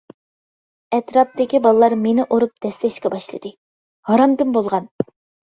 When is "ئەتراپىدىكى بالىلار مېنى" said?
0.97-2.25